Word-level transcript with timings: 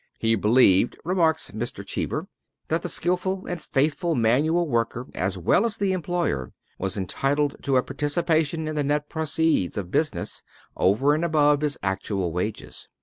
"He 0.17 0.33
believed," 0.33 0.97
remarks 1.05 1.51
Mr. 1.51 1.85
Cheever, 1.85 2.25
"that 2.69 2.81
the 2.81 2.89
skilled 2.89 3.47
and 3.47 3.61
faithful 3.61 4.15
manual 4.15 4.67
worker, 4.67 5.05
as 5.13 5.37
well 5.37 5.63
as 5.63 5.77
the 5.77 5.91
employer, 5.93 6.53
was 6.79 6.97
entitled 6.97 7.55
to 7.61 7.77
a 7.77 7.83
participation 7.83 8.67
in 8.67 8.73
the 8.75 8.83
net 8.83 9.09
proceeds 9.09 9.77
of 9.77 9.91
business, 9.91 10.41
over 10.75 11.13
and 11.13 11.23
above 11.23 11.61
his 11.61 11.77
actual 11.83 12.31
wages. 12.31 12.87